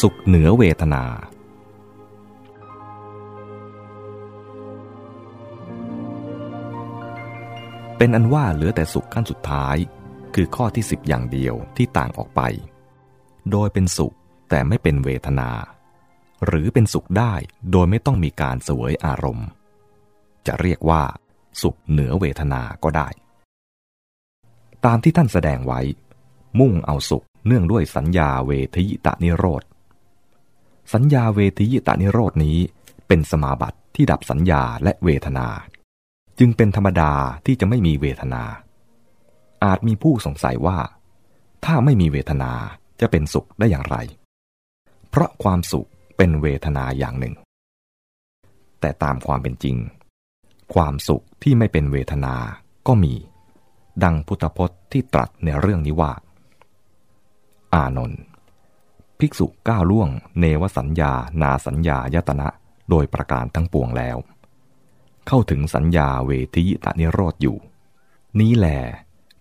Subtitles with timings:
[0.00, 1.04] สุขเหนือเวทนา
[7.96, 9.76] เป็นอันว่าเหลือแต่สุขขั้นสุดท้าย
[10.34, 12.40] คือข้อที่สิบอย่างเดียวที่ต่างออกไป
[13.50, 14.14] โดยเป็นสุข
[14.50, 15.50] แต่ไม่เป็นเวทนา
[16.46, 17.34] หรือเป็นสุขได้
[17.70, 19.48] โดยไม่ต้องมีการเสวยอารมณ์
[20.46, 21.02] จะเรียกว่า
[21.62, 23.08] สุขเหนือเวทนาก็ได้
[24.84, 25.80] ตามที่ท่านแสดงไว้
[26.60, 29.62] มุ่งเอาสุขเนื่องด้วยสัญญาเวทยิตานิโรธ
[30.92, 32.58] สัญญาเวทียิตานิโรธนี้
[33.06, 35.48] เป็นสมาบัติที่ดับสัญญาและเวทนา
[36.38, 37.12] จึงเป็นธรรมดา
[37.46, 38.42] ที่จะไม่มีเวทนา
[39.64, 40.78] อาจมีผู้สงสัยว่า
[41.64, 42.52] ถ้าไม่มีเวทนา
[43.00, 43.96] จะเป็นสุขได้อย่างไร
[45.10, 47.34] เพราะความสุขเป็นเวทนาอย่างหนึ่ง
[48.80, 49.76] แต่ตามความเป็นจริง
[50.74, 52.34] ความสุขที่ไม่เป็นเวทนา
[52.86, 53.14] ก็มี
[54.04, 56.12] ดังพุทธพจน์ที่ตรัสในเรื่องนี้ว่า
[57.74, 58.22] อานนท์
[59.22, 60.08] ภิกษุก้าวล่วง
[60.40, 62.48] เนวสัญญา นาสัญญายตนะ
[62.90, 64.16] โดยประการทั้งปวงแล้ว
[65.26, 67.56] เข้าถึงสัญญาเวทียตานิโรธอยู่
[68.40, 68.66] นี้แหล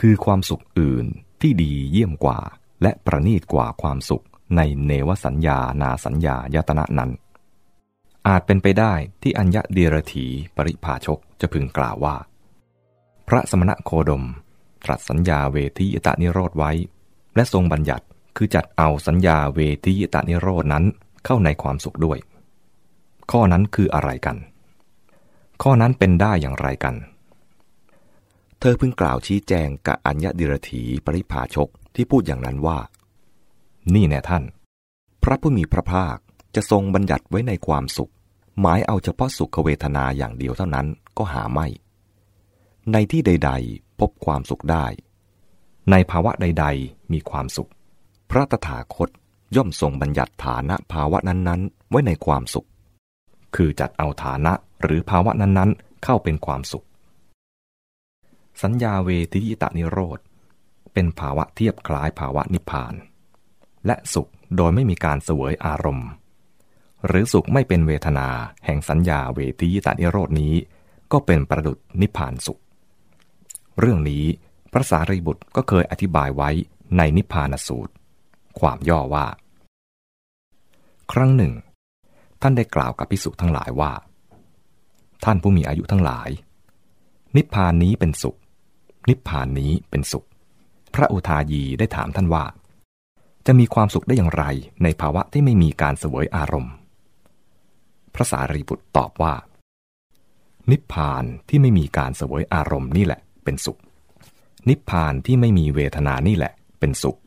[0.00, 1.06] คือความสุขอื่น
[1.40, 2.38] ที่ดีเยี่ยมกว่า
[2.82, 4.24] และประณีตกว่าความสุข
[4.56, 7.10] ในเนวสัญญา นาสัญญายตนะนั้น
[8.28, 12.16] อาจเป็นไปได้ที่อัญญเดียรถีปริภาชกจะพึงกล่าวว่า
[13.28, 14.24] พระสมณะโคดม
[14.84, 16.72] ตรัสสัญญาเวทียตานิโรธไว้
[17.34, 18.06] และทรงบัญญัติ
[18.36, 20.84] คือจัดเอาสัญญาเวทียตานิโรดนั้น
[21.24, 22.18] เข้าในความสุขด้วย
[23.30, 24.36] ข้อนั้นคืออะไรกัน
[25.62, 26.94] ข้อนั้นเป็นได้อย่างไรกัน
[28.60, 32.78] เธอเพิ่งกล่าวชี้แจงกับอัญญดิรถีปริภาชกที่พูดอย่างนั้นว่า
[33.94, 34.44] นี่แน่ท่าน
[35.22, 36.16] พระผู้มีพระภาค
[36.54, 38.12] จะทรงบัญญัติไว้ในความสุข
[38.60, 40.86] หมายเอาเฉพาะสุขเวทนาอย่างเดียวเท่านั้น
[41.18, 41.66] ก็หาไม่
[42.92, 44.86] ในที่ใด ๆ พบความสุขได้
[45.90, 47.70] ในภาวะใด ๆ มีความสุข
[48.30, 49.08] พระตถาคต
[49.56, 52.68] ย่อมทรงบัญญัติฐานะภาวะนั้นๆ ไว้ในความสุข
[53.56, 54.52] คือจัดเอาฐานะ
[54.82, 56.86] หรือภาวะนั้นๆ เข้าเป็นความสุข
[58.62, 60.18] สัญญาเวทิยตานิโรธ
[60.92, 62.94] เป็นภาวะเทียบคล้ายภาวะนิพพาน
[63.86, 66.08] และสุขโดยไม่มีการเสวยอารมณ์
[67.06, 68.28] หรือสุขไม่เป็นเวทนา
[68.64, 70.54] แห่งสัญญาเวทิยตานิโรธนี้
[71.12, 72.60] ก็เป็นประดุษนิพพานสุข
[73.78, 74.24] เรื่องนี้
[74.72, 76.50] พระสารีบุตรก็เคยอธิบายไว้
[76.96, 77.92] ในนิพพานสูตร
[78.60, 79.26] ความย่อว่า
[81.12, 81.52] ครั้งหนึ่ง
[82.42, 83.92] ท่านได้กล่าวกับพิสุทั้งหลายว่า
[85.24, 86.28] ท่านผู้มีอายุทั้งหลาย
[87.36, 88.36] นิพพานนี้เป็นสุข
[89.08, 90.26] นิพพานนี้เป็นสุข
[90.94, 92.44] พระอุทายีได้ถามท่านว่า
[93.46, 94.44] จะมีความสุขได้อย่างไร
[94.82, 96.74] ในภาวะที่ไม่มีการเสวยอารมณ์
[98.14, 99.34] พระสารีบุตรตอบว่า
[100.70, 103.78] นิพพานที่ไม่มีการเสวยอารมณ์นี่แหละ เป็นสุข
[104.68, 107.18] นิพพานที่ไม่มีเวทนานี่แหละ เป็นสุข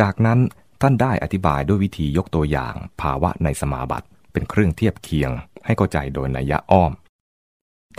[0.00, 0.38] จากนั้น
[0.82, 5.30] ท่านได้อธิบายด้วยวิธียกตัวอย่างภาวะในสมาบัติเป็นเครื่องเทียบเคียง
[5.66, 6.92] ให้เข้าใจโดยนัยยะอ้อม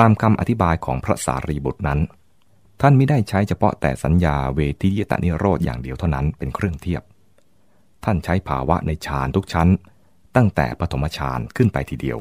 [0.00, 2.00] ตามคำอธิบายของพระสารีบุตรนั้น
[2.80, 7.02] ท่านไม่ได้ใช้เฉพาะแต่สัญญาเวทียตานิโรธอย่างเดียวเท่านั้นเป็นเครื่องเทียบ
[8.04, 9.68] ท่านใช้ภาวะในฌานทุกชั้น
[10.36, 12.18] ตั้งแต่ปฐมฌานขึ้นไปทีเดียว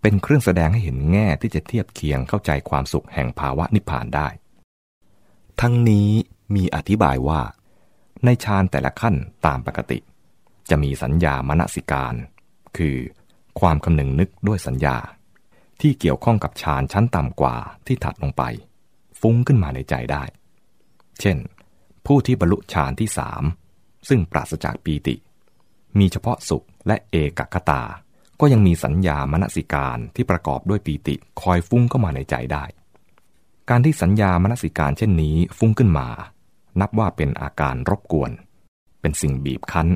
[0.00, 4.28] เป็นเครื่องแสดงให้เห็นแง่ที่จะเทียบเคียงเข้าใจความสุขแห่งภาวะนิพพานได้
[5.60, 6.10] ทั้งนี้
[6.54, 7.40] มีอธิบายว่า
[8.24, 9.14] ในฌานแต่ละขั้น
[9.46, 9.98] ตามปกติ
[10.70, 12.14] จะมีสัญญามณสิการ
[12.76, 12.96] คือ
[13.60, 14.96] ความคำนึงนึกด้วยสัญญา
[15.80, 17.56] ที่เกี่ยวข้องกับฌานชั้นต่ำกว่า
[17.86, 18.42] ที่ถัดลงไป
[19.20, 20.24] ฟุ้งขึ้นมาในใจได้
[21.20, 21.36] เช่น
[22.06, 23.42] ผู้ที่บรรลุฌานที่สาม
[24.08, 25.14] ซึ่งปราศจากปีติ
[25.98, 27.82] มีเฉพาะสุขและเอกคตา
[28.40, 32.64] ก็ยังมีสัญญามณสิการที่ประกอบด้วยปีติคอยฟุ้งเข้ามาในใจได้
[33.70, 36.08] การที่สัญญามณสิการเช่นนี้ฟุ้งขึ้นมา
[36.80, 38.30] นับว่าเป็นอาการรบกวน
[39.00, 39.88] เป็นสิ่งบีบคั้น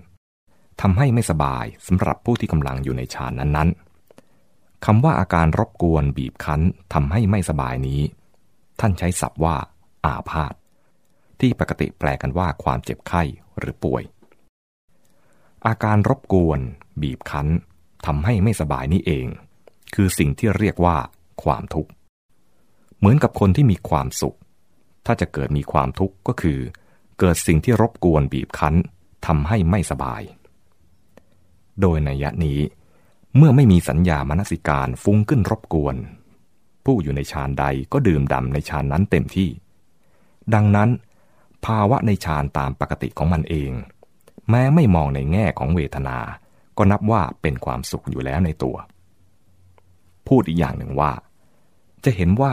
[0.80, 6.60] ทำให้ไม่สบายสำหรับผู้ที่กำลังอยู่ในฌานนั้นๆคำว่าอาการรบกวนบีบคั้น
[6.94, 8.00] ทำให้ไม่สบายนี้
[8.80, 9.56] ท่านใช้ศัพท์ว่า
[10.04, 10.54] อาพาธ
[11.40, 13.22] ที่ปกติแปลกันว่าความเจ็บไข้
[13.58, 14.02] หรือป่วย
[15.66, 16.60] อาการรบกวน
[17.02, 17.48] บีบคั้น
[18.06, 19.26] ทำให้ไม่สบายนี้เอง
[19.94, 20.96] คือสิ่งที่เรียกว่า
[21.42, 21.90] ความทุกข์
[22.98, 24.36] เหมือนกับคนที่มีความสุข
[25.06, 26.58] ถ้าจะเกิดมีความทุกข์ก็คือ
[27.18, 28.74] เกิดสิ่งที่รบกวนบีบคั้น
[29.26, 30.22] ทำให้ไม่สบาย
[31.80, 32.60] โดยในยะนี้
[33.36, 35.96] เมื่อไม่มีสัญญามนสิการฟุ้งขึ้นรบกวน
[36.84, 39.50] ผู้อยู่ในฌานใดก็ดื่มด่ำในฌานนั้นเต็มที่
[40.54, 40.90] ดังนั้น
[41.66, 43.72] ภาวะในฌานตามปกติของมันเอง
[44.50, 46.18] แม้ไม่มองในแง่ของเวทนา
[46.76, 48.76] ก็นับว่าเป็นความสุขอยู่แล้วในตัว
[50.28, 51.12] พูดอีกอย่างหนึ่งว่า
[52.04, 52.50] จะเห็นว่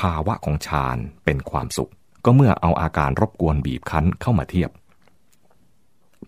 [0.00, 1.90] ภาวะของฌานเป็นความสุข
[2.24, 4.70] ก็เมื่อเอาอาการรบกวนบีบคั้นเข้ามาเทียบ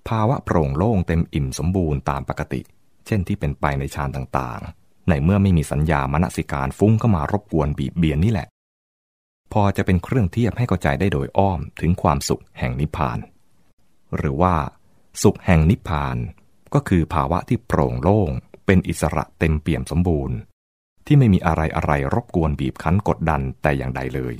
[0.08, 2.60] ภาวะโปร่งโล่งเต็มอิ่มสมบูรณ์ตามปกติ
[3.06, 8.48] เช่นที่เป็นไปในฌานต่างๆ ในเมื่อไม่มีสัญญามนสิการฟุ้งเข้ามารบกวนบีบเบียนนี่แหละ
[9.52, 13.18] พอจะเป็นเครื่องเทียบให้เข้าใจได้โดยอ้อมถึงความสุขแห่งนิพพาน
[14.16, 14.54] หรือว่า
[15.22, 16.16] สุขแห่งนิพพาน
[16.74, 18.30] ก็คือภาวะที่โปร่งโล่ง
[18.66, 20.36] เป็นอิสระเต็มเปี่ยมสมบูรณ์
[21.06, 24.34] ที่ไม่มีอะไรอะไรรบกวนบีบคั้นกดดันแต่อย่างใดเลย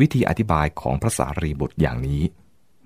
[0.00, 2.22] วิธีอธิบายของพระสารีบุตรอย่างนี้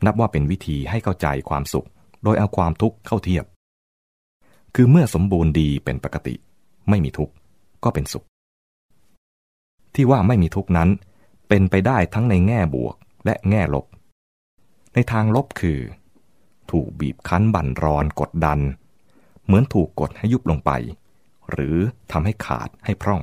[0.05, 1.89] นับว่าเป็นวิธีให้เข้าใจความสุข
[2.25, 3.45] โดยเอาความทุกข์เข้าเทียบ
[4.75, 6.35] คือเมื่อสมบูรณ์ดีเป็นปกติ
[6.89, 7.33] ไม่มีทุกข์
[7.85, 8.25] ก็เป็นสุข
[9.95, 10.89] ที่ว่าไม่มีทุกข์นั้น
[11.49, 12.95] เป็นไปได้ทั้งในแง่บวก
[13.25, 13.87] และแง่ลบ
[14.95, 15.81] ในทางลบคือ
[16.71, 18.59] ถูกบีบคั้นบั่นรอนกดดัน
[19.45, 20.71] เหมือนถูกกดให้ยุบลงไป
[21.53, 21.77] หรือ
[22.13, 23.23] ทำให้ขาดให้พร่อง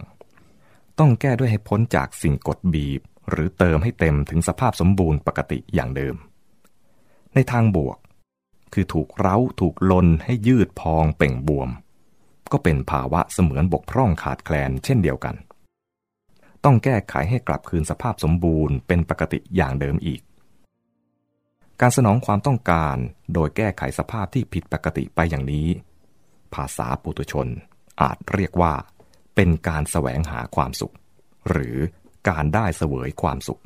[0.99, 6.15] ต้องแก้ด้วยให้พ้นจากสิ่งกดบีบ หรือเติมให้เต็มถึงสภาพสมบูรณ์ปกติอย่างเดิม
[7.33, 7.97] ในทางบวก
[8.73, 11.69] คือถูกเร้าถูกลนให้ยืดพองเป่งบวม
[12.51, 15.35] ก็เป็นภาวะเสมือนบกพร่องขาดแคลนเช่นเดียวกัน
[16.63, 20.21] ต้องแก้ไขให้กลับคืนสภาพสมบูรณ์เป็นปกติอย่างเดิมอีก
[21.81, 22.97] การสนองความต้องการ
[23.33, 25.67] โดยแก้ไขสภาพที่ผิดปกติไปอย่างนี้
[26.53, 27.47] ภาษาปุถุชน
[28.01, 28.73] อาจเรียกว่า
[29.35, 30.95] เป็นการแสวงหาความสุข
[31.49, 31.77] หรือ
[32.29, 33.61] การได้เสวยความสุข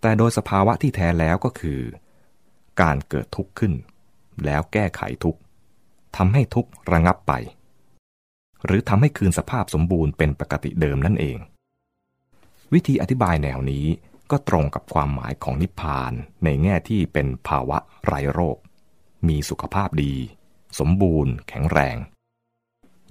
[0.00, 1.80] แต่โดยสภาวะที่แท้แล้วก็คือ
[2.82, 3.72] การเกิดทุกข์ขึ้น
[4.44, 5.40] แล้วแก้ไขทุกข์
[6.16, 7.32] ทำให้ทุกข์ระงับไป
[8.64, 11.38] หรือทำให้คืนสภาพสมบูรณ์เป็นปกติเดิมนั่นเอง
[12.72, 13.86] วิธีอธิบายแนวนี้
[14.30, 16.12] ก็ตรงกับความหมายของนิพพาน
[16.44, 18.58] ในแง่ที่เป็นภาวะไร้โรค
[19.28, 20.14] มีสุขภาพดี
[20.78, 21.96] สมบูรณ์ แข็งแรง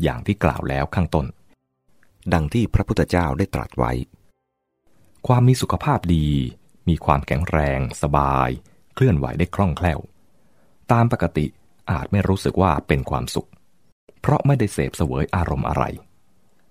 [0.03, 1.25] อย่างที่กล่าวแล้วข้างต้น
[2.33, 3.91] ดังที่พระพุทธเจ้าได้ตรัสไว้
[5.27, 6.27] ความมีสุขภาพดี
[6.87, 8.49] มีความแข็งแรง สบาย
[8.93, 9.99] เคลื่อนไหวได้คล่องแคล่ว
[10.91, 11.45] ตามปกติ
[11.91, 13.49] อาจไม่รู้สึกว่าเป็นความสุข
[14.21, 15.83] เพราะไม่ได้เสพเสวยอารมณ์อะไร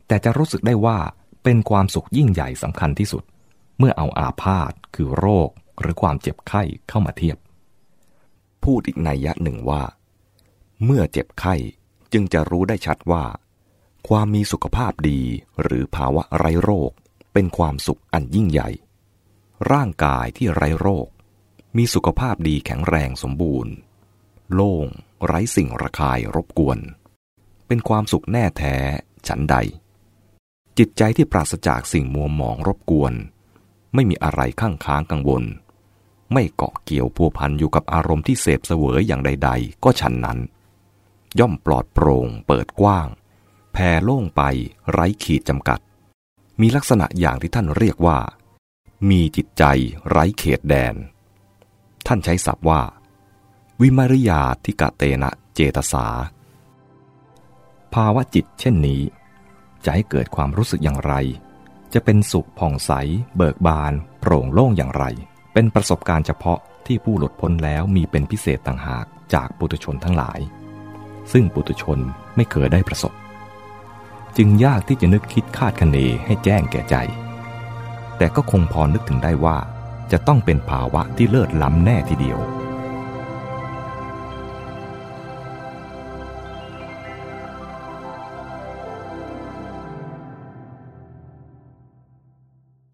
[0.07, 0.99] แต่จะรู้สึกได้ว่า
[1.45, 3.23] เป็นความสุขยิ่งใหญ่สำคัญที่สุด
[3.79, 5.51] เมื่อเอาอาพาธคือโรค
[5.81, 7.39] หรือความเจ็บไข้เข้ามาเทียบ
[8.65, 9.83] พูดอีกในยะหนึ่งว่า
[10.85, 11.55] เมื่อเจ็บไข้
[12.13, 13.25] จึงจะรู้ได้ชัดว่า
[14.09, 15.21] ความมีสุขภาพดี
[15.63, 16.91] หรือภาวะไร้โรค
[17.33, 18.69] เป็นความสุขอันยิ่งใหญ่
[19.73, 21.09] ร่างกายที่ไร้โรค
[21.77, 23.73] มีสุขภาพดีแข็งแรงสมบูรณ์
[24.53, 24.87] โล่ง
[25.25, 26.79] ไร้สิ่งระคายรบกวน
[27.67, 28.77] เป็นความสุขแน่แท้
[29.29, 29.57] ฉันใด
[30.79, 33.13] จิตใจที่ปราศจากสิ่งมัวหมองรบกวน
[33.95, 35.45] ไม่มีอะไรข้างค้างกังวล
[36.33, 40.39] ไม่เกาะเกี่ยวพัวพันอยู่กับอารมณ์ที่เสพเสวยอย่างใด ๆ ก็ฉันนั้น
[41.39, 43.09] ย่อมปลอดโปร่งเปิดกว้าง
[43.73, 44.43] แผ่โล่งไป
[44.91, 45.81] ไร้ขีดจำกัด
[46.61, 48.19] มีลักษณะอย่างที่ท่านเรียกว่า
[49.11, 49.65] มีจิตใจ
[50.09, 50.95] ไร้เขตแดน
[52.07, 52.83] ท่านใช้ศัพท์ว่า
[53.81, 56.07] วิมริยาทิกะเตนะเจตสา
[57.95, 59.03] ภาวะจิตเช่นนี้
[59.85, 61.15] จะให้เกิดความรู้สึกอย่างไร
[61.95, 62.93] จะเป็นสุขผ่องใส
[63.37, 65.05] เบิกบาน โปร่งโล่งอย่างไร
[65.53, 70.39] เป็นประสบการณ์เฉพาะที่ผู้หลุดพ้นแล้วมีเป็นพิเศษต่างหากจากปุถุชนทั้งหลาย
[71.33, 71.99] ซึ่งปุถุชน
[72.37, 73.13] ไม่เคยได้ประสบ
[74.37, 75.97] จึงยากที่จะนึกคิดคาดคะเน
[76.27, 76.97] ให้แจ้งแก่ใจ
[78.17, 79.57] แต่ก็คงพอนึกถึงได้ว่า
[80.13, 82.39] จะต้องเป็นภาวะที่เลิศล้ำแน่ทีเดียว